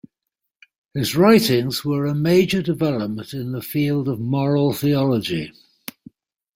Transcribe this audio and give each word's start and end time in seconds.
His 0.95 1.15
writings 1.15 1.85
were 1.85 2.07
a 2.07 2.15
major 2.15 2.63
development 2.63 3.33
in 3.35 3.51
the 3.51 3.61
field 3.61 4.07
of 4.07 4.19
moral 4.19 4.73
theology. 4.73 5.53